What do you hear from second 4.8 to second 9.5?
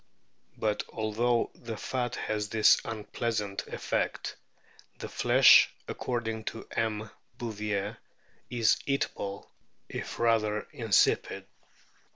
the flesh, according to M. Bouvier, is eatable